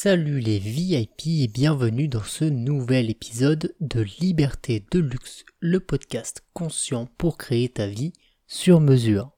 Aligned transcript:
Salut 0.00 0.38
les 0.38 0.60
VIP 0.60 1.26
et 1.26 1.48
bienvenue 1.48 2.06
dans 2.06 2.22
ce 2.22 2.44
nouvel 2.44 3.10
épisode 3.10 3.74
de 3.80 4.06
Liberté 4.20 4.86
de 4.92 5.00
Luxe, 5.00 5.44
le 5.58 5.80
podcast 5.80 6.44
conscient 6.52 7.08
pour 7.18 7.36
créer 7.36 7.68
ta 7.68 7.88
vie 7.88 8.12
sur 8.46 8.78
mesure. 8.78 9.32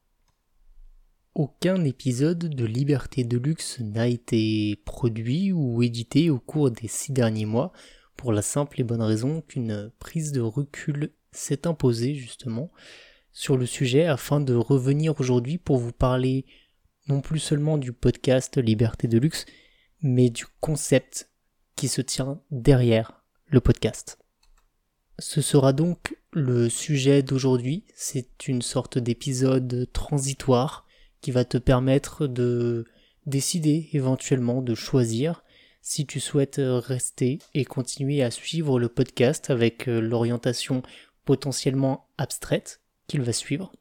Aucun 1.35 1.83
épisode 1.85 2.54
de 2.54 2.65
Liberté 2.67 3.25
de 3.25 3.38
Luxe 3.38 3.81
n'a 3.81 4.07
été 4.07 4.77
produit 4.85 5.51
ou 5.51 5.82
édité 5.82 6.29
au 6.29 6.38
cours 6.38 6.70
des 6.70 6.88
six 6.88 7.12
derniers 7.12 7.46
mois 7.46 7.72
pour 8.18 8.30
la 8.30 8.42
simple 8.42 8.82
et 8.82 8.84
bonne 8.84 9.00
raison 9.00 9.40
qu'une 9.40 9.90
prise 9.98 10.30
de 10.30 10.42
recul 10.42 11.14
s'est 11.32 11.66
imposée 11.66 12.14
justement 12.14 12.70
sur 13.32 13.56
le 13.56 13.64
sujet 13.64 14.04
afin 14.04 14.40
de 14.40 14.52
revenir 14.52 15.18
aujourd'hui 15.20 15.56
pour 15.56 15.79
vous 15.79 15.92
parler 15.92 16.45
non 17.08 17.22
plus 17.22 17.38
seulement 17.38 17.79
du 17.79 17.95
podcast 17.95 18.58
Liberté 18.58 19.08
de 19.08 19.16
Luxe, 19.16 19.46
mais 20.03 20.30
du 20.30 20.46
concept 20.61 21.30
qui 21.77 21.88
se 21.88 22.01
tient 22.01 22.41
derrière 22.51 23.23
le 23.47 23.61
podcast. 23.61 24.19
Ce 25.19 25.43
sera 25.43 25.73
donc 25.73 26.16
le 26.33 26.69
sujet 26.69 27.23
d'aujourd'hui. 27.23 27.84
C'est 27.95 28.48
une 28.48 28.62
sorte 28.62 28.98
d'épisode 28.98 29.88
transitoire 29.93 30.87
qui 31.21 31.30
va 31.30 31.45
te 31.45 31.59
permettre 31.59 32.27
de 32.27 32.87
décider 33.27 33.91
éventuellement 33.93 34.62
de 34.62 34.74
choisir 34.74 35.45
si 35.83 36.07
tu 36.07 36.21
souhaites 36.21 36.60
rester 36.60 37.38
et 37.55 37.65
continuer 37.65 38.23
à 38.23 38.30
suivre 38.30 38.79
le 38.79 38.88
podcast 38.88 39.51
avec 39.51 39.88
euh, 39.88 40.01
l'orientation 40.01 40.82
potentiellement 41.24 42.09
abstraite 42.19 42.80
qu'il 43.07 43.23
va 43.23 43.32
suivre, 43.32 43.73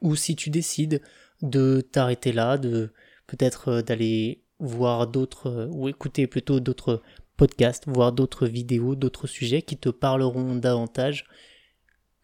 ou 0.00 0.16
si 0.16 0.36
tu 0.36 0.50
décides 0.50 1.02
de 1.42 1.80
t'arrêter 1.80 2.32
là, 2.32 2.58
de 2.58 2.92
peut-être 3.26 3.68
euh, 3.68 3.82
d'aller 3.82 4.42
voir 4.58 5.06
d'autres, 5.06 5.48
euh, 5.48 5.68
ou 5.72 5.88
écouter 5.88 6.26
plutôt 6.26 6.60
d'autres 6.60 7.02
podcasts, 7.36 7.84
voir 7.86 8.12
d'autres 8.12 8.46
vidéos, 8.46 8.94
d'autres 8.94 9.26
sujets 9.26 9.62
qui 9.62 9.76
te 9.76 9.88
parleront 9.88 10.56
davantage. 10.56 11.26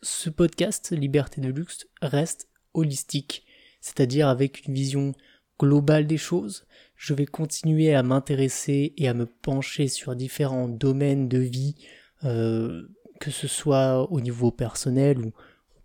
Ce 0.03 0.29
podcast, 0.29 0.91
Liberté 0.91 1.41
de 1.41 1.49
Luxe, 1.49 1.87
reste 2.03 2.49
holistique, 2.75 3.47
c'est-à-dire 3.81 4.29
avec 4.29 4.67
une 4.67 4.75
vision 4.75 5.13
globale 5.59 6.07
des 6.07 6.19
choses. 6.19 6.67
Je 6.97 7.15
vais 7.15 7.27
continuer 7.27 7.95
à 7.95 8.03
m'intéresser 8.03 8.93
et 8.97 9.09
à 9.09 9.15
me 9.15 9.27
pencher 9.27 9.89
sur 9.89 10.17
différents 10.17 10.69
domaines 10.69 11.29
de 11.29 11.39
vie, 11.39 11.77
euh, 12.25 12.89
que 13.21 13.31
ce 13.31 13.47
soit 13.47 14.11
au 14.11 14.21
niveau 14.21 14.51
personnel 14.51 15.19
ou 15.19 15.33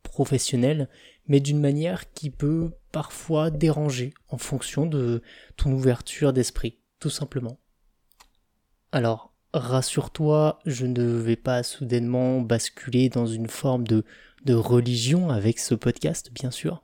professionnel, 0.01 0.89
mais 1.29 1.39
d'une 1.39 1.61
manière 1.61 2.11
qui 2.11 2.31
peut 2.31 2.71
parfois 2.91 3.51
déranger 3.51 4.13
en 4.27 4.37
fonction 4.37 4.85
de 4.85 5.21
ton 5.55 5.71
ouverture 5.71 6.33
d'esprit, 6.33 6.79
tout 6.99 7.11
simplement. 7.11 7.59
Alors, 8.91 9.31
rassure-toi, 9.53 10.59
je 10.65 10.87
ne 10.87 11.03
vais 11.03 11.35
pas 11.35 11.63
soudainement 11.63 12.41
basculer 12.41 13.09
dans 13.09 13.27
une 13.27 13.47
forme 13.47 13.87
de, 13.87 14.03
de 14.45 14.55
religion 14.55 15.29
avec 15.29 15.59
ce 15.59 15.75
podcast, 15.75 16.31
bien 16.33 16.51
sûr, 16.51 16.81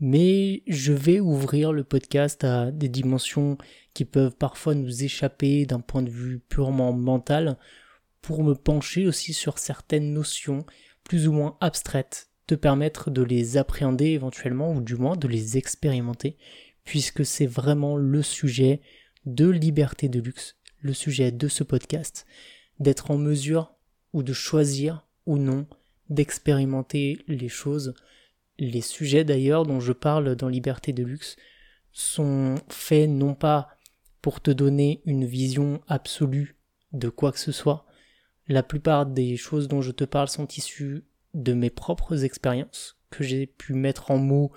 mais 0.00 0.62
je 0.66 0.94
vais 0.94 1.20
ouvrir 1.20 1.72
le 1.72 1.84
podcast 1.84 2.42
à 2.44 2.70
des 2.70 2.88
dimensions 2.88 3.58
qui 3.92 4.06
peuvent 4.06 4.34
parfois 4.34 4.74
nous 4.74 5.04
échapper 5.04 5.66
d'un 5.66 5.80
point 5.80 6.02
de 6.02 6.10
vue 6.10 6.40
purement 6.40 6.94
mental 6.94 7.58
pour 8.22 8.42
me 8.42 8.54
pencher 8.54 9.06
aussi 9.06 9.34
sur 9.34 9.58
certaines 9.58 10.14
notions 10.14 10.64
plus 11.04 11.28
ou 11.28 11.32
moins 11.32 11.56
abstraites 11.60 12.31
permettre 12.54 13.10
de 13.10 13.22
les 13.22 13.56
appréhender 13.56 14.06
éventuellement 14.06 14.72
ou 14.72 14.80
du 14.80 14.96
moins 14.96 15.16
de 15.16 15.28
les 15.28 15.56
expérimenter 15.56 16.36
puisque 16.84 17.24
c'est 17.24 17.46
vraiment 17.46 17.96
le 17.96 18.22
sujet 18.22 18.80
de 19.24 19.48
liberté 19.48 20.08
de 20.08 20.20
luxe, 20.20 20.56
le 20.80 20.92
sujet 20.92 21.30
de 21.30 21.48
ce 21.48 21.62
podcast, 21.62 22.26
d'être 22.80 23.10
en 23.10 23.18
mesure 23.18 23.74
ou 24.12 24.22
de 24.22 24.32
choisir 24.32 25.06
ou 25.26 25.38
non 25.38 25.66
d'expérimenter 26.10 27.24
les 27.28 27.48
choses. 27.48 27.94
Les 28.58 28.80
sujets 28.80 29.24
d'ailleurs 29.24 29.64
dont 29.64 29.80
je 29.80 29.92
parle 29.92 30.36
dans 30.36 30.48
Liberté 30.48 30.92
de 30.92 31.04
luxe 31.04 31.36
sont 31.92 32.56
faits 32.68 33.08
non 33.08 33.34
pas 33.34 33.68
pour 34.20 34.40
te 34.40 34.50
donner 34.50 35.02
une 35.04 35.24
vision 35.24 35.80
absolue 35.88 36.56
de 36.92 37.08
quoi 37.08 37.32
que 37.32 37.38
ce 37.38 37.52
soit. 37.52 37.86
La 38.48 38.62
plupart 38.62 39.06
des 39.06 39.36
choses 39.36 39.68
dont 39.68 39.80
je 39.80 39.92
te 39.92 40.04
parle 40.04 40.28
sont 40.28 40.48
issues 40.48 41.04
de 41.34 41.52
mes 41.52 41.70
propres 41.70 42.24
expériences 42.24 42.98
que 43.10 43.24
j'ai 43.24 43.46
pu 43.46 43.74
mettre 43.74 44.10
en 44.10 44.18
mots 44.18 44.52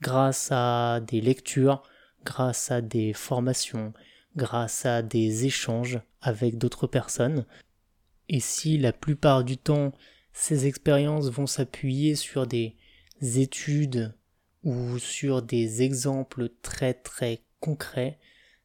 grâce 0.00 0.48
à 0.50 1.00
des 1.00 1.20
lectures, 1.20 1.82
grâce 2.24 2.70
à 2.70 2.80
des 2.80 3.12
formations, 3.12 3.92
grâce 4.36 4.86
à 4.86 5.02
des 5.02 5.46
échanges 5.46 6.00
avec 6.20 6.58
d'autres 6.58 6.86
personnes. 6.86 7.44
Et 8.28 8.40
si 8.40 8.78
la 8.78 8.92
plupart 8.92 9.44
du 9.44 9.56
temps 9.56 9.92
ces 10.32 10.66
expériences 10.66 11.28
vont 11.28 11.46
s'appuyer 11.46 12.14
sur 12.14 12.46
des 12.46 12.76
études 13.20 14.14
ou 14.62 14.98
sur 14.98 15.42
des 15.42 15.82
exemples 15.82 16.50
très 16.62 16.94
très 16.94 17.42
concrets, 17.58 18.18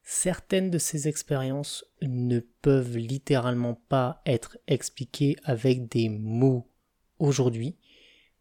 certaines 0.04 0.70
de 0.70 0.78
ces 0.78 1.08
expériences 1.08 1.86
ne 2.02 2.40
peuvent 2.40 2.98
littéralement 2.98 3.82
pas 3.90 4.22
être 4.26 4.58
expliquées 4.68 5.36
avec 5.44 5.88
des 5.90 6.10
mots 6.10 6.70
aujourd'hui, 7.20 7.76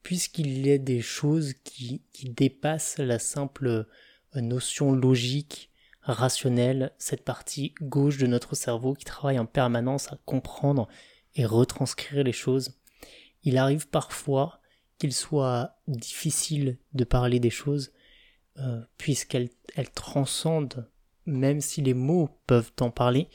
puisqu'il 0.02 0.66
y 0.66 0.72
a 0.72 0.78
des 0.78 1.00
choses 1.00 1.54
qui, 1.64 2.02
dépassent 2.24 2.98
la 2.98 3.18
simple 3.18 3.66
euh, 3.66 4.40
notion 4.40 4.92
logique, 4.92 5.70
rationnelle, 6.02 6.92
cette 6.98 7.24
partie 7.24 7.74
gauche 7.80 8.18
de 8.18 8.26
notre 8.26 8.54
cerveau 8.54 8.94
qui 8.94 9.04
travaille 9.04 9.38
en 9.38 9.46
permanence 9.46 10.12
à 10.12 10.18
comprendre 10.26 10.88
et 11.34 11.46
retranscrire 11.46 12.22
les 12.22 12.32
choses. 12.32 12.78
Il 13.42 13.56
arrive 13.56 13.88
parfois 13.88 14.60
qu'il 14.98 15.12
soit 15.12 15.76
difficile 15.88 16.78
de 16.92 17.04
parler 17.04 17.40
des 17.40 17.50
choses, 17.50 17.92
euh, 18.58 18.82
puisqu'elles 18.98 19.50
elles 19.74 19.90
transcendent, 19.90 20.88
même 21.26 21.60
si 21.60 21.82
les 21.82 21.94
mots 21.94 22.28
peuvent 22.46 22.72
en 22.80 22.90
parler, 22.90 23.28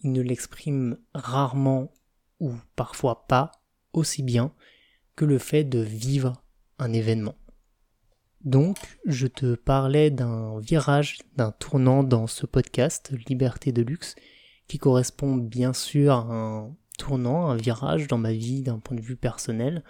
ils 0.00 0.12
ne 0.12 0.20
l'expriment 0.20 0.98
rarement 1.14 1.92
ou 2.40 2.52
parfois 2.74 3.26
pas 3.26 3.52
aussi 3.92 4.22
bien 4.22 4.52
que 5.16 5.24
le 5.24 5.38
fait 5.38 5.64
de 5.64 5.80
vivre 5.80 6.44
un 6.78 6.92
événement. 6.92 7.34
Donc, 8.44 8.76
je 9.06 9.26
te 9.26 9.54
parlais 9.54 10.10
d'un 10.10 10.60
virage, 10.60 11.18
d'un 11.34 11.50
tournant 11.50 12.04
dans 12.04 12.26
ce 12.26 12.46
podcast, 12.46 13.12
Liberté 13.28 13.72
de 13.72 13.82
luxe, 13.82 14.14
qui 14.68 14.78
correspond 14.78 15.36
bien 15.36 15.72
sûr 15.72 16.12
à 16.12 16.26
un 16.30 16.76
tournant, 16.98 17.48
un 17.48 17.56
virage 17.56 18.06
dans 18.06 18.18
ma 18.18 18.32
vie 18.32 18.62
d'un 18.62 18.78
point 18.78 18.96
de 18.96 19.02
vue 19.02 19.16
personnel 19.16 19.82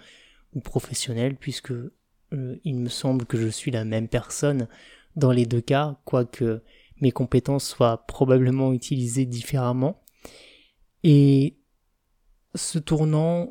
ou 0.53 0.59
professionnel, 0.59 1.35
puisque 1.35 1.71
euh, 1.71 2.59
il 2.63 2.75
me 2.75 2.89
semble 2.89 3.25
que 3.25 3.37
je 3.37 3.47
suis 3.47 3.71
la 3.71 3.85
même 3.85 4.07
personne 4.07 4.67
dans 5.15 5.31
les 5.31 5.45
deux 5.45 5.61
cas, 5.61 5.99
quoique 6.05 6.61
mes 7.01 7.11
compétences 7.11 7.67
soient 7.67 8.05
probablement 8.07 8.73
utilisées 8.73 9.25
différemment. 9.25 10.01
Et 11.03 11.57
ce 12.55 12.79
tournant 12.79 13.49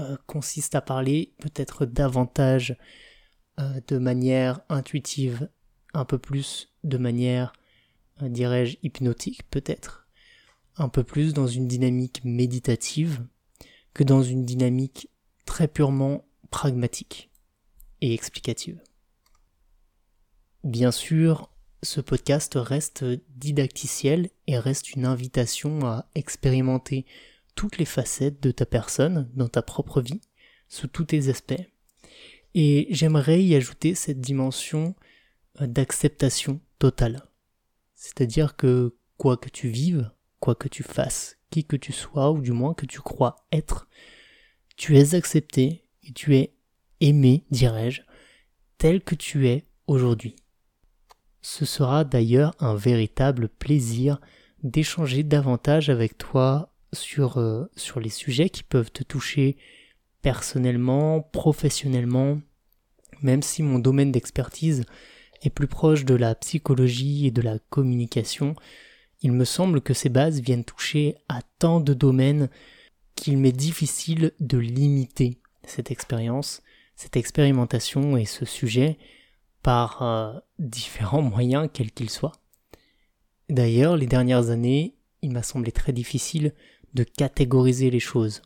euh, 0.00 0.16
consiste 0.26 0.74
à 0.74 0.80
parler 0.80 1.34
peut-être 1.40 1.86
davantage 1.86 2.76
euh, 3.58 3.80
de 3.86 3.98
manière 3.98 4.60
intuitive, 4.68 5.50
un 5.92 6.04
peu 6.04 6.18
plus 6.18 6.72
de 6.84 6.96
manière, 6.96 7.52
euh, 8.22 8.28
dirais-je, 8.28 8.78
hypnotique 8.82 9.42
peut-être, 9.50 10.08
un 10.76 10.88
peu 10.88 11.04
plus 11.04 11.34
dans 11.34 11.46
une 11.46 11.68
dynamique 11.68 12.22
méditative 12.24 13.26
que 13.92 14.02
dans 14.02 14.22
une 14.22 14.44
dynamique 14.44 15.10
très 15.44 15.68
purement 15.68 16.24
pragmatique 16.50 17.30
et 18.00 18.14
explicative. 18.14 18.80
Bien 20.64 20.92
sûr, 20.92 21.50
ce 21.82 22.00
podcast 22.00 22.54
reste 22.56 23.04
didacticiel 23.36 24.30
et 24.46 24.58
reste 24.58 24.94
une 24.94 25.04
invitation 25.04 25.86
à 25.86 26.06
expérimenter 26.14 27.04
toutes 27.54 27.78
les 27.78 27.84
facettes 27.84 28.42
de 28.42 28.50
ta 28.50 28.66
personne 28.66 29.30
dans 29.34 29.48
ta 29.48 29.62
propre 29.62 30.00
vie, 30.00 30.20
sous 30.68 30.86
tous 30.86 31.04
tes 31.04 31.28
aspects. 31.28 31.60
Et 32.54 32.88
j'aimerais 32.90 33.42
y 33.42 33.54
ajouter 33.54 33.94
cette 33.94 34.20
dimension 34.20 34.94
euh, 35.60 35.66
d'acceptation 35.66 36.60
totale. 36.78 37.24
C'est-à-dire 37.94 38.56
que 38.56 38.96
quoi 39.16 39.36
que 39.36 39.48
tu 39.48 39.68
vives, 39.68 40.10
quoi 40.40 40.54
que 40.54 40.68
tu 40.68 40.82
fasses, 40.82 41.38
qui 41.50 41.64
que 41.64 41.76
tu 41.76 41.92
sois, 41.92 42.30
ou 42.30 42.40
du 42.40 42.52
moins 42.52 42.74
que 42.74 42.86
tu 42.86 43.00
crois 43.00 43.36
être, 43.52 43.88
tu 44.76 44.96
es 44.96 45.14
accepté 45.14 45.84
et 46.02 46.12
tu 46.12 46.36
es 46.36 46.54
aimé, 47.00 47.44
dirais-je, 47.50 48.02
tel 48.78 49.02
que 49.02 49.14
tu 49.14 49.48
es 49.48 49.66
aujourd'hui. 49.86 50.36
Ce 51.42 51.64
sera 51.64 52.04
d'ailleurs 52.04 52.54
un 52.60 52.74
véritable 52.74 53.48
plaisir 53.48 54.20
d'échanger 54.62 55.22
davantage 55.22 55.90
avec 55.90 56.16
toi 56.18 56.72
sur, 56.92 57.38
euh, 57.38 57.70
sur 57.76 58.00
les 58.00 58.08
sujets 58.08 58.50
qui 58.50 58.62
peuvent 58.62 58.90
te 58.90 59.04
toucher 59.04 59.56
personnellement, 60.22 61.20
professionnellement, 61.20 62.40
même 63.22 63.42
si 63.42 63.62
mon 63.62 63.78
domaine 63.78 64.12
d'expertise 64.12 64.84
est 65.42 65.50
plus 65.50 65.66
proche 65.66 66.04
de 66.04 66.14
la 66.14 66.34
psychologie 66.34 67.26
et 67.26 67.30
de 67.30 67.42
la 67.42 67.58
communication, 67.70 68.54
il 69.22 69.32
me 69.32 69.44
semble 69.44 69.80
que 69.80 69.94
ces 69.94 70.08
bases 70.08 70.40
viennent 70.40 70.64
toucher 70.64 71.16
à 71.28 71.40
tant 71.58 71.80
de 71.80 71.94
domaines 71.94 72.48
qu'il 73.14 73.38
m'est 73.38 73.52
difficile 73.52 74.32
de 74.40 74.58
limiter 74.58 75.38
cette 75.64 75.90
expérience, 75.90 76.62
cette 76.96 77.16
expérimentation 77.16 78.16
et 78.16 78.24
ce 78.24 78.44
sujet 78.44 78.98
par 79.62 80.02
euh, 80.02 80.38
différents 80.58 81.22
moyens, 81.22 81.68
quels 81.72 81.92
qu'ils 81.92 82.10
soient. 82.10 82.32
D'ailleurs, 83.50 83.96
les 83.96 84.06
dernières 84.06 84.50
années, 84.50 84.96
il 85.22 85.32
m'a 85.32 85.42
semblé 85.42 85.72
très 85.72 85.92
difficile 85.92 86.54
de 86.94 87.04
catégoriser 87.04 87.90
les 87.90 88.00
choses, 88.00 88.42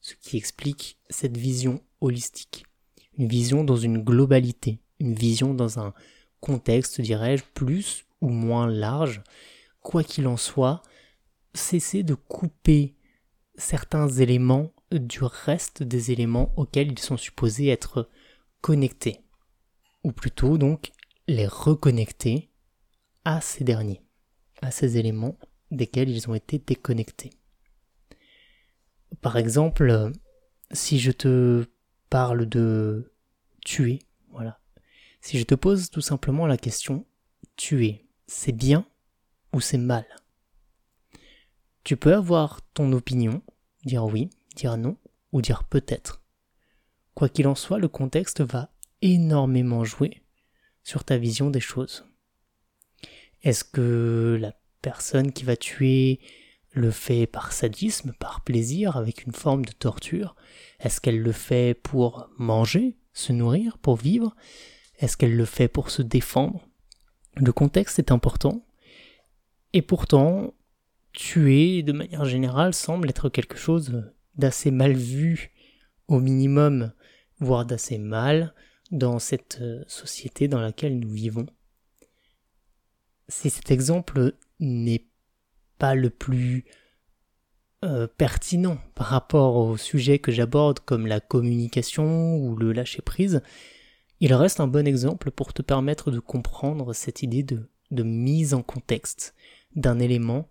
ce 0.00 0.14
qui 0.14 0.36
explique 0.36 0.98
cette 1.08 1.36
vision 1.36 1.82
holistique, 2.00 2.64
une 3.18 3.28
vision 3.28 3.64
dans 3.64 3.76
une 3.76 4.02
globalité, 4.02 4.80
une 5.00 5.14
vision 5.14 5.54
dans 5.54 5.78
un 5.78 5.94
contexte, 6.40 7.00
dirais-je, 7.00 7.44
plus 7.54 8.04
ou 8.20 8.28
moins 8.28 8.66
large. 8.66 9.22
Quoi 9.80 10.04
qu'il 10.04 10.26
en 10.26 10.36
soit, 10.36 10.82
cesser 11.54 12.02
de 12.02 12.14
couper 12.14 12.96
certains 13.56 14.08
éléments 14.08 14.72
du 14.92 15.20
reste 15.22 15.82
des 15.82 16.12
éléments 16.12 16.52
auxquels 16.56 16.92
ils 16.92 16.98
sont 16.98 17.16
supposés 17.16 17.68
être 17.68 18.08
connectés, 18.60 19.20
ou 20.04 20.12
plutôt 20.12 20.58
donc 20.58 20.92
les 21.26 21.46
reconnecter 21.46 22.50
à 23.24 23.40
ces 23.40 23.64
derniers, 23.64 24.02
à 24.62 24.70
ces 24.70 24.98
éléments 24.98 25.36
desquels 25.70 26.10
ils 26.10 26.28
ont 26.30 26.34
été 26.34 26.58
déconnectés. 26.58 27.30
Par 29.26 29.38
exemple, 29.38 30.12
si 30.70 31.00
je 31.00 31.10
te 31.10 31.66
parle 32.10 32.46
de 32.46 33.12
tuer, 33.64 33.98
voilà. 34.30 34.60
Si 35.20 35.40
je 35.40 35.42
te 35.42 35.56
pose 35.56 35.90
tout 35.90 36.00
simplement 36.00 36.46
la 36.46 36.56
question 36.56 37.04
tuer, 37.56 38.06
c'est 38.28 38.52
bien 38.52 38.86
ou 39.52 39.60
c'est 39.60 39.78
mal? 39.78 40.06
Tu 41.82 41.96
peux 41.96 42.14
avoir 42.14 42.60
ton 42.72 42.92
opinion, 42.92 43.42
dire 43.84 44.04
oui, 44.04 44.30
dire 44.54 44.76
non 44.76 44.96
ou 45.32 45.42
dire 45.42 45.64
peut-être. 45.64 46.22
Quoi 47.14 47.28
qu'il 47.28 47.48
en 47.48 47.56
soit, 47.56 47.80
le 47.80 47.88
contexte 47.88 48.42
va 48.42 48.70
énormément 49.02 49.82
jouer 49.82 50.22
sur 50.84 51.02
ta 51.02 51.18
vision 51.18 51.50
des 51.50 51.58
choses. 51.58 52.06
Est-ce 53.42 53.64
que 53.64 54.38
la 54.40 54.54
personne 54.82 55.32
qui 55.32 55.42
va 55.42 55.56
tuer 55.56 56.20
le 56.76 56.90
fait 56.90 57.26
par 57.26 57.52
sadisme, 57.52 58.12
par 58.18 58.42
plaisir, 58.42 58.96
avec 58.96 59.24
une 59.24 59.32
forme 59.32 59.64
de 59.64 59.72
torture? 59.72 60.36
Est-ce 60.78 61.00
qu'elle 61.00 61.20
le 61.20 61.32
fait 61.32 61.74
pour 61.74 62.28
manger, 62.36 62.96
se 63.14 63.32
nourrir, 63.32 63.78
pour 63.78 63.96
vivre? 63.96 64.36
Est-ce 64.98 65.16
qu'elle 65.16 65.36
le 65.36 65.46
fait 65.46 65.68
pour 65.68 65.90
se 65.90 66.02
défendre? 66.02 66.68
Le 67.34 67.50
contexte 67.52 67.98
est 67.98 68.12
important. 68.12 68.66
Et 69.72 69.80
pourtant, 69.80 70.52
tuer, 71.12 71.82
de 71.82 71.92
manière 71.92 72.26
générale, 72.26 72.74
semble 72.74 73.08
être 73.08 73.30
quelque 73.30 73.56
chose 73.56 74.04
d'assez 74.34 74.70
mal 74.70 74.92
vu, 74.92 75.52
au 76.08 76.20
minimum, 76.20 76.92
voire 77.40 77.64
d'assez 77.64 77.96
mal, 77.96 78.54
dans 78.90 79.18
cette 79.18 79.58
euh, 79.62 79.82
société 79.88 80.46
dans 80.46 80.60
laquelle 80.60 80.98
nous 80.98 81.10
vivons. 81.10 81.46
Si 83.28 83.50
cet 83.50 83.70
exemple 83.70 84.34
n'est 84.60 85.06
pas 85.78 85.94
le 85.94 86.10
plus 86.10 86.64
euh, 87.84 88.06
pertinent 88.06 88.78
par 88.94 89.08
rapport 89.08 89.56
au 89.56 89.76
sujet 89.76 90.18
que 90.18 90.32
j'aborde 90.32 90.80
comme 90.80 91.06
la 91.06 91.20
communication 91.20 92.36
ou 92.36 92.56
le 92.56 92.72
lâcher 92.72 93.02
prise, 93.02 93.42
il 94.20 94.32
reste 94.34 94.60
un 94.60 94.66
bon 94.66 94.86
exemple 94.86 95.30
pour 95.30 95.52
te 95.52 95.62
permettre 95.62 96.10
de 96.10 96.18
comprendre 96.18 96.92
cette 96.94 97.22
idée 97.22 97.42
de, 97.42 97.68
de 97.90 98.02
mise 98.02 98.54
en 98.54 98.62
contexte 98.62 99.34
d'un 99.74 99.98
élément 99.98 100.48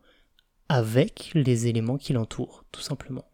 avec 0.69 1.31
les 1.33 1.67
éléments 1.67 1.97
qui 1.97 2.13
l'entourent, 2.13 2.63
tout 2.71 2.81
simplement. 2.81 3.25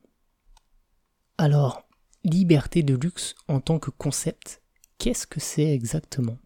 Alors, 1.38 1.84
liberté 2.24 2.84
de 2.84 2.96
luxe 2.96 3.36
en 3.48 3.60
tant 3.60 3.80
que 3.80 3.90
concept, 3.90 4.62
qu'est-ce 4.98 5.28
que 5.28 5.40
c'est 5.40 5.74
exactement? 5.74 6.38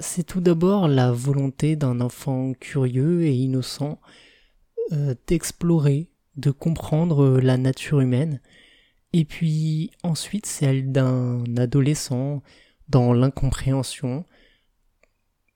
C'est 0.00 0.24
tout 0.24 0.40
d'abord 0.40 0.88
la 0.88 1.12
volonté 1.12 1.76
d'un 1.76 2.00
enfant 2.00 2.52
curieux 2.54 3.22
et 3.22 3.34
innocent 3.34 4.00
euh, 4.92 5.14
d'explorer, 5.26 6.10
de 6.36 6.50
comprendre 6.50 7.40
la 7.40 7.56
nature 7.56 8.00
humaine, 8.00 8.40
et 9.12 9.24
puis 9.24 9.90
ensuite 10.02 10.46
celle 10.46 10.90
d'un 10.90 11.44
adolescent 11.56 12.42
dans 12.88 13.12
l'incompréhension, 13.12 14.24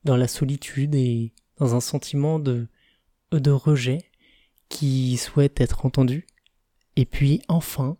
dans 0.04 0.16
la 0.16 0.28
solitude 0.28 0.94
et 0.94 1.32
dans 1.58 1.74
un 1.74 1.80
sentiment 1.80 2.38
de, 2.38 2.68
de 3.32 3.50
rejet 3.50 3.98
qui 4.68 5.16
souhaite 5.16 5.60
être 5.60 5.86
entendu. 5.86 6.26
Et 6.96 7.04
puis 7.04 7.42
enfin, 7.48 7.96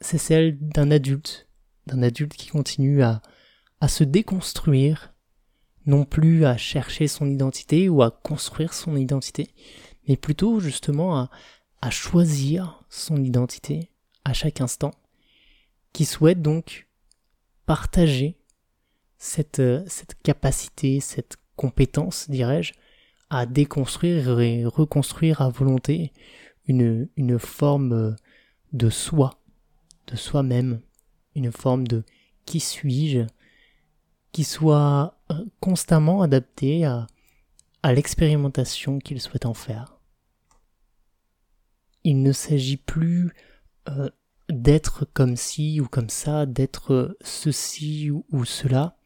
c'est 0.00 0.18
celle 0.18 0.58
d'un 0.58 0.90
adulte, 0.90 1.48
d'un 1.86 2.02
adulte 2.02 2.34
qui 2.34 2.48
continue 2.48 3.02
à, 3.02 3.22
à 3.80 3.88
se 3.88 4.04
déconstruire 4.04 5.14
non 5.88 6.04
plus 6.04 6.44
à 6.44 6.58
chercher 6.58 7.08
son 7.08 7.28
identité 7.28 7.88
ou 7.88 8.02
à 8.02 8.10
construire 8.10 8.74
son 8.74 8.94
identité, 8.94 9.48
mais 10.06 10.16
plutôt 10.16 10.60
justement 10.60 11.28
à, 11.80 11.90
choisir 11.90 12.84
son 12.90 13.22
identité 13.22 13.90
à 14.24 14.34
chaque 14.34 14.60
instant, 14.60 14.90
qui 15.94 16.04
souhaite 16.04 16.42
donc 16.42 16.88
partager 17.64 18.36
cette, 19.16 19.60
euh, 19.60 19.82
cette 19.86 20.20
capacité, 20.22 21.00
cette 21.00 21.36
compétence, 21.56 22.28
dirais-je, 22.28 22.74
à 23.30 23.46
déconstruire 23.46 24.40
et 24.40 24.66
reconstruire 24.66 25.40
à 25.40 25.48
volonté 25.48 26.12
une, 26.66 27.08
une 27.16 27.38
forme 27.38 28.14
de 28.72 28.90
soi, 28.90 29.40
de 30.08 30.16
soi-même, 30.16 30.82
une 31.34 31.52
forme 31.52 31.86
de 31.86 32.04
qui 32.44 32.60
suis-je, 32.60 33.26
qui 34.32 34.44
soit 34.44 35.18
euh, 35.30 35.44
constamment 35.60 36.22
adapté 36.22 36.84
à, 36.84 37.06
l'expérimentation 37.84 38.98
qu'il 38.98 39.20
souhaite 39.20 39.46
en 39.46 39.54
faire. 39.54 39.98
Il 42.04 42.22
ne 42.22 42.32
s'agit 42.32 42.76
plus 42.76 43.32
euh, 43.88 44.10
d'être 44.50 45.06
comme 45.06 45.36
ci 45.36 45.80
ou 45.80 45.86
comme 45.86 46.10
ça, 46.10 46.44
d'être 46.44 47.16
ceci 47.22 48.10
ou, 48.10 48.26
ou 48.30 48.44
cela, 48.44 48.98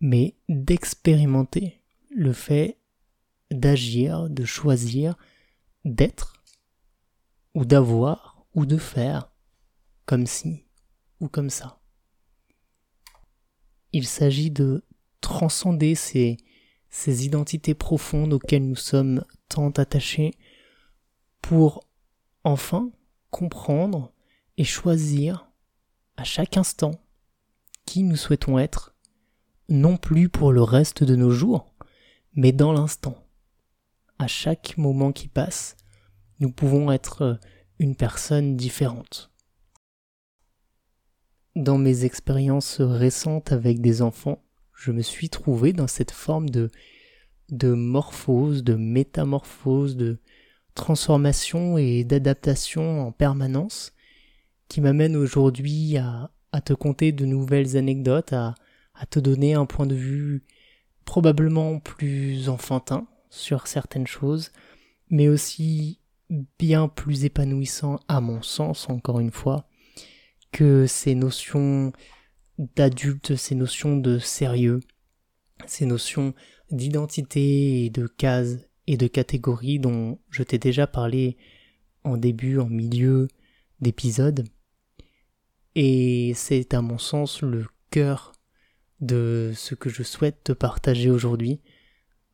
mais 0.00 0.36
d'expérimenter 0.48 1.82
le 2.10 2.32
fait 2.32 2.78
d'agir, 3.50 4.30
de 4.30 4.44
choisir, 4.44 5.16
d'être, 5.84 6.42
ou 7.54 7.64
d'avoir, 7.64 8.46
ou 8.54 8.66
de 8.66 8.76
faire, 8.76 9.32
comme 10.06 10.26
ci 10.26 10.64
ou 11.20 11.28
comme 11.28 11.50
ça. 11.50 11.79
Il 13.92 14.06
s'agit 14.06 14.50
de 14.50 14.84
transcender 15.20 15.94
ces, 15.94 16.36
identités 17.24 17.74
profondes 17.74 18.32
auxquelles 18.32 18.66
nous 18.66 18.76
sommes 18.76 19.24
tant 19.48 19.70
attachés 19.70 20.32
pour 21.40 21.84
enfin 22.44 22.90
comprendre 23.30 24.12
et 24.56 24.64
choisir 24.64 25.50
à 26.16 26.24
chaque 26.24 26.56
instant 26.56 26.92
qui 27.84 28.02
nous 28.02 28.16
souhaitons 28.16 28.58
être, 28.58 28.94
non 29.68 29.96
plus 29.96 30.28
pour 30.28 30.52
le 30.52 30.62
reste 30.62 31.02
de 31.04 31.16
nos 31.16 31.30
jours, 31.30 31.74
mais 32.34 32.52
dans 32.52 32.72
l'instant. 32.72 33.16
À 34.18 34.26
chaque 34.26 34.76
moment 34.76 35.12
qui 35.12 35.28
passe, 35.28 35.76
nous 36.38 36.50
pouvons 36.50 36.92
être 36.92 37.38
une 37.78 37.96
personne 37.96 38.56
différente 38.56 39.29
dans 41.60 41.78
mes 41.78 42.04
expériences 42.04 42.80
récentes 42.80 43.52
avec 43.52 43.80
des 43.80 44.02
enfants, 44.02 44.42
je 44.74 44.92
me 44.92 45.02
suis 45.02 45.28
trouvé 45.28 45.72
dans 45.72 45.86
cette 45.86 46.10
forme 46.10 46.48
de, 46.48 46.70
morphose, 47.62 48.64
de 48.64 48.74
métamorphose, 48.74 49.96
de 49.96 50.18
transformation 50.74 51.76
et 51.78 52.04
d'adaptation 52.04 53.06
en 53.06 53.12
permanence 53.12 53.92
qui 54.68 54.80
m'amène 54.80 55.16
aujourd'hui 55.16 55.96
à, 55.98 56.30
te 56.64 56.72
conter 56.72 57.12
de 57.12 57.26
nouvelles 57.26 57.76
anecdotes, 57.76 58.32
à 58.32 58.54
te 59.10 59.18
donner 59.18 59.54
un 59.54 59.66
point 59.66 59.86
de 59.86 59.94
vue 59.94 60.44
probablement 61.04 61.80
plus 61.80 62.48
enfantin 62.48 63.06
sur 63.30 63.66
certaines 63.66 64.06
choses, 64.06 64.52
mais 65.10 65.28
aussi 65.28 65.98
bien 66.58 66.88
plus 66.88 67.24
épanouissant 67.24 67.98
à 68.08 68.20
mon 68.20 68.42
sens, 68.42 68.88
encore 68.88 69.20
une 69.20 69.32
fois, 69.32 69.66
que 70.52 70.86
ces 70.86 71.14
notions 71.14 71.92
d'adulte, 72.58 73.36
ces 73.36 73.54
notions 73.54 73.96
de 73.96 74.18
sérieux, 74.18 74.80
ces 75.66 75.86
notions 75.86 76.34
d'identité 76.70 77.84
et 77.84 77.90
de 77.90 78.06
cases 78.06 78.58
et 78.86 78.96
de 78.96 79.06
catégories 79.06 79.78
dont 79.78 80.18
je 80.30 80.42
t'ai 80.42 80.58
déjà 80.58 80.86
parlé 80.86 81.36
en 82.04 82.16
début, 82.16 82.58
en 82.58 82.66
milieu 82.66 83.28
d'épisode. 83.80 84.44
Et 85.74 86.32
c'est 86.34 86.74
à 86.74 86.82
mon 86.82 86.98
sens 86.98 87.42
le 87.42 87.66
cœur 87.90 88.32
de 89.00 89.52
ce 89.54 89.74
que 89.74 89.88
je 89.88 90.02
souhaite 90.02 90.44
te 90.44 90.52
partager 90.52 91.10
aujourd'hui. 91.10 91.60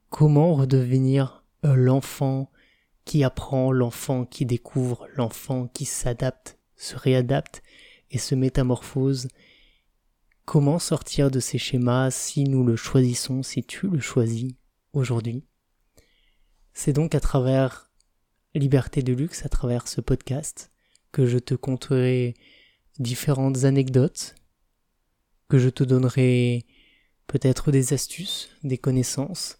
Comment 0.09 0.55
redevenir 0.55 1.45
euh, 1.65 1.75
l'enfant 1.75 2.51
qui 3.05 3.23
apprend, 3.23 3.71
l'enfant 3.71 4.25
qui 4.25 4.47
découvre, 4.47 5.07
l'enfant 5.15 5.69
qui 5.69 5.85
s'adapte, 5.85 6.59
se 6.77 6.97
réadapte 6.97 7.63
et 8.11 8.19
se 8.19 8.35
métamorphose. 8.35 9.29
Comment 10.45 10.79
sortir 10.79 11.31
de 11.31 11.41
ces 11.41 11.59
schémas 11.59 12.11
si 12.11 12.45
nous 12.45 12.65
le 12.65 12.77
choisissons, 12.77 13.43
si 13.43 13.65
tu 13.65 13.89
le 13.89 14.01
choisis 14.01 14.53
aujourd'hui? 14.93 15.45
C'est 16.73 16.93
donc 16.93 17.15
à 17.15 17.21
travers 17.21 17.91
Liberté 18.55 19.03
de 19.03 19.13
luxe, 19.13 19.45
à 19.45 19.51
travers 19.51 19.87
ce 19.87 20.01
podcast, 20.01 20.71
que 21.13 21.27
je 21.27 21.39
te 21.39 21.55
conterai 21.55 22.35
différentes 22.99 23.65
anecdotes, 23.65 24.35
que 25.49 25.59
je 25.59 25.69
te 25.69 25.85
donnerai 25.85 26.65
peut-être 27.27 27.71
des 27.71 27.93
astuces, 27.93 28.49
des 28.63 28.79
connaissances, 28.79 29.59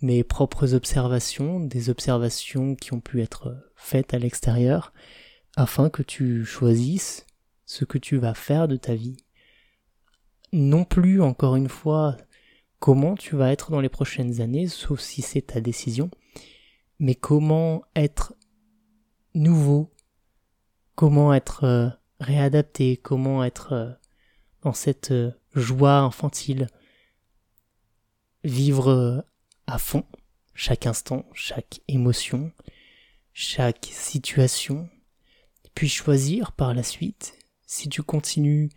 mes 0.00 0.24
propres 0.24 0.74
observations, 0.74 1.60
des 1.60 1.90
observations 1.90 2.74
qui 2.76 2.94
ont 2.94 3.00
pu 3.00 3.20
être 3.20 3.72
faites 3.76 4.14
à 4.14 4.18
l'extérieur, 4.18 4.94
afin 5.56 5.90
que 5.90 6.02
tu 6.02 6.44
choisisses 6.44 7.26
ce 7.70 7.84
que 7.84 7.98
tu 7.98 8.16
vas 8.16 8.34
faire 8.34 8.66
de 8.66 8.74
ta 8.74 8.96
vie. 8.96 9.16
Non 10.52 10.82
plus, 10.84 11.22
encore 11.22 11.54
une 11.54 11.68
fois, 11.68 12.16
comment 12.80 13.14
tu 13.14 13.36
vas 13.36 13.52
être 13.52 13.70
dans 13.70 13.80
les 13.80 13.88
prochaines 13.88 14.40
années, 14.40 14.66
sauf 14.66 14.98
si 14.98 15.22
c'est 15.22 15.42
ta 15.42 15.60
décision, 15.60 16.10
mais 16.98 17.14
comment 17.14 17.84
être 17.94 18.34
nouveau, 19.34 19.94
comment 20.96 21.32
être 21.32 21.62
euh, 21.62 21.88
réadapté, 22.18 22.96
comment 22.96 23.44
être 23.44 23.72
euh, 23.72 23.92
dans 24.62 24.72
cette 24.72 25.12
euh, 25.12 25.30
joie 25.54 25.98
infantile, 25.98 26.66
vivre 28.42 29.24
à 29.68 29.78
fond 29.78 30.04
chaque 30.54 30.88
instant, 30.88 31.24
chaque 31.34 31.82
émotion, 31.86 32.50
chaque 33.32 33.86
situation, 33.92 34.88
puis 35.76 35.88
choisir 35.88 36.50
par 36.50 36.74
la 36.74 36.82
suite 36.82 37.39
si 37.70 37.88
tu 37.88 38.02
continues 38.02 38.68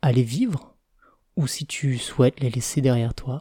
à 0.00 0.12
les 0.12 0.22
vivre 0.22 0.76
ou 1.34 1.48
si 1.48 1.66
tu 1.66 1.98
souhaites 1.98 2.38
les 2.38 2.50
laisser 2.50 2.80
derrière 2.80 3.12
toi. 3.12 3.40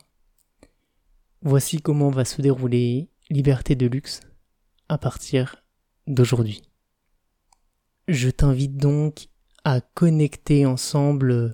Voici 1.44 1.80
comment 1.80 2.10
va 2.10 2.26
se 2.26 2.42
dérouler 2.42 3.08
Liberté 3.30 3.76
de 3.76 3.86
luxe 3.86 4.22
à 4.90 4.98
partir 4.98 5.64
d'aujourd'hui. 6.08 6.64
Je 8.08 8.30
t'invite 8.30 8.78
donc 8.78 9.28
à 9.64 9.82
connecter 9.82 10.66
ensemble 10.66 11.54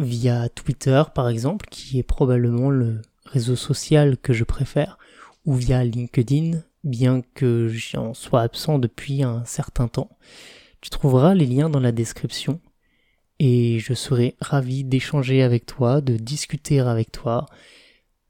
via 0.00 0.48
Twitter 0.48 1.02
par 1.14 1.28
exemple, 1.28 1.66
qui 1.70 2.00
est 2.00 2.02
probablement 2.02 2.70
le 2.70 3.02
réseau 3.24 3.54
social 3.54 4.18
que 4.18 4.32
je 4.32 4.42
préfère, 4.42 4.98
ou 5.44 5.54
via 5.54 5.84
LinkedIn, 5.84 6.62
bien 6.82 7.22
que 7.34 7.68
j'en 7.68 8.14
sois 8.14 8.42
absent 8.42 8.80
depuis 8.80 9.22
un 9.22 9.44
certain 9.44 9.86
temps. 9.86 10.10
Tu 10.82 10.90
trouveras 10.90 11.34
les 11.34 11.46
liens 11.46 11.70
dans 11.70 11.78
la 11.78 11.92
description 11.92 12.60
et 13.38 13.78
je 13.78 13.94
serai 13.94 14.36
ravi 14.40 14.82
d'échanger 14.82 15.42
avec 15.42 15.64
toi, 15.64 16.00
de 16.00 16.16
discuter 16.16 16.80
avec 16.80 17.12
toi, 17.12 17.46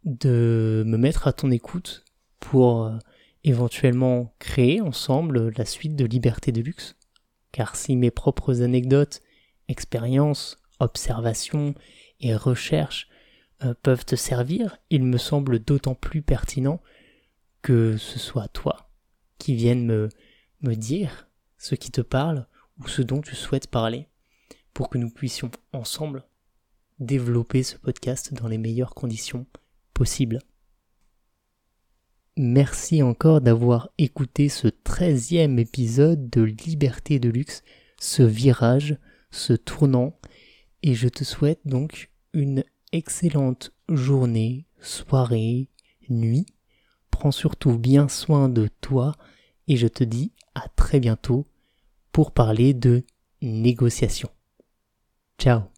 de 0.05 0.85
me 0.87 0.99
mettre 0.99 1.27
à 1.27 1.33
ton 1.33 1.51
écoute 1.51 2.05
pour 2.41 2.85
euh, 2.85 2.99
éventuellement 3.43 4.35
créer 4.39 4.83
ensemble 4.83 5.51
la 5.57 5.65
suite 5.65 5.97
de 5.97 6.05
Liberté 6.05 6.53
de 6.53 6.61
Luxe. 6.61 6.95
Car 7.53 7.75
si 7.75 7.97
mes 7.97 8.11
propres 8.11 8.61
anecdotes, 8.61 9.21
expériences, 9.69 10.59
observations 10.79 11.75
et 12.21 12.37
recherches 12.37 13.09
euh, 13.65 13.73
peuvent 13.83 14.05
te 14.05 14.17
servir, 14.17 14.77
il 14.91 15.05
me 15.05 15.17
semble 15.17 15.59
d'autant 15.59 15.95
plus 15.95 16.21
pertinent 16.21 16.83
que 17.63 17.97
ce 17.97 18.19
soit 18.19 18.49
toi 18.49 18.91
qui 19.39 19.55
vienne 19.55 19.87
me, 19.87 20.11
me 20.61 20.75
dire 20.75 21.29
ce 21.63 21.77
qui 21.77 21.93
te 21.93 22.01
parle 22.01 22.49
ou 22.81 22.89
ce 22.89 23.03
dont 23.03 23.21
tu 23.21 23.37
souhaites 23.37 23.69
parler 23.69 24.09
pour 24.75 24.91
que 24.91 24.99
nous 24.99 25.11
puissions 25.11 25.49
ensemble 25.73 26.25
développer 26.99 27.63
ce 27.63 27.77
podcast 27.77 28.35
dans 28.35 28.49
les 28.49 28.59
meilleures 28.59 28.97
conditions 28.97 29.47
possibles. 29.95 30.41
Merci 32.37 33.01
encore 33.01 33.41
d'avoir 33.41 33.91
écouté 33.97 34.49
ce 34.49 34.67
treizième 34.67 35.61
épisode 35.61 36.29
de 36.31 36.43
Liberté 36.43 37.21
de 37.21 37.29
Luxe, 37.29 37.63
ce 38.01 38.25
virage, 38.25 38.99
ce 39.31 39.53
tournant, 39.53 40.19
et 40.83 40.95
je 40.95 41.09
te 41.09 41.23
souhaite 41.23 41.61
donc 41.65 42.11
une 42.33 42.65
excellente 42.91 43.73
journée, 43.89 44.67
soirée, 44.81 45.69
nuit. 46.09 46.47
Prends 47.13 47.31
surtout 47.31 47.79
bien 47.79 48.09
soin 48.09 48.49
de 48.49 48.69
toi 48.81 49.15
et 49.69 49.77
je 49.77 49.87
te 49.87 50.03
dis 50.03 50.33
à 50.57 50.67
très 50.75 50.99
bientôt 50.99 51.47
pour 52.13 52.33
parler 52.33 52.75
de 52.75 53.05
négociation. 53.41 54.29
Ciao 55.39 55.72